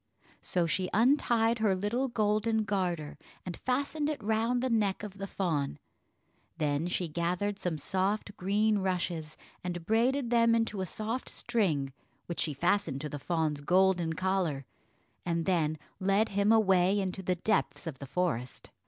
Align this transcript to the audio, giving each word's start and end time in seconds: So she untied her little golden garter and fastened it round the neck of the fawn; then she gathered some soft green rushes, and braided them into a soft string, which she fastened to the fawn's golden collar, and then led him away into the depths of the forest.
So 0.41 0.65
she 0.65 0.89
untied 0.95 1.59
her 1.59 1.75
little 1.75 2.07
golden 2.07 2.63
garter 2.63 3.19
and 3.45 3.55
fastened 3.55 4.09
it 4.09 4.23
round 4.23 4.63
the 4.63 4.69
neck 4.71 5.03
of 5.03 5.19
the 5.19 5.27
fawn; 5.27 5.77
then 6.57 6.87
she 6.87 7.07
gathered 7.07 7.59
some 7.59 7.77
soft 7.77 8.35
green 8.35 8.79
rushes, 8.79 9.37
and 9.63 9.85
braided 9.85 10.31
them 10.31 10.55
into 10.55 10.81
a 10.81 10.87
soft 10.87 11.29
string, 11.29 11.93
which 12.25 12.39
she 12.39 12.55
fastened 12.55 12.99
to 13.01 13.09
the 13.09 13.19
fawn's 13.19 13.61
golden 13.61 14.13
collar, 14.13 14.65
and 15.23 15.45
then 15.45 15.77
led 15.99 16.29
him 16.29 16.51
away 16.51 16.99
into 16.99 17.21
the 17.21 17.35
depths 17.35 17.85
of 17.85 17.99
the 17.99 18.07
forest. 18.07 18.71